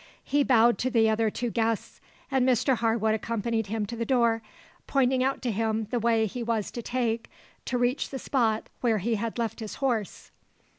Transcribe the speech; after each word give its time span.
He 0.23 0.43
bowed 0.43 0.79
to 0.79 0.89
the 0.89 1.03
two 1.05 1.09
other 1.11 1.29
guests, 1.29 2.01
and 2.31 2.43
Mr 2.49 2.75
Harwood 2.77 3.13
accompanied 3.13 3.67
him 3.67 3.85
to 3.85 3.95
the 3.95 4.03
door, 4.03 4.41
pointing 4.87 5.23
out 5.23 5.43
to 5.43 5.51
him 5.51 5.85
the 5.91 5.99
way 5.99 6.25
he 6.25 6.41
was 6.41 6.71
to 6.71 6.81
take 6.81 7.29
to 7.65 7.77
reach 7.77 8.09
the 8.09 8.17
spot 8.17 8.65
where 8.79 8.97
he 8.97 9.13
had 9.13 9.37
left 9.37 9.59
his 9.59 9.75
horse. 9.75 10.31